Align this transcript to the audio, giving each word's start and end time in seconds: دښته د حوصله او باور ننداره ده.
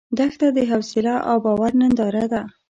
دښته 0.17 0.47
د 0.57 0.59
حوصله 0.71 1.15
او 1.29 1.37
باور 1.45 1.71
ننداره 1.81 2.25
ده. 2.33 2.41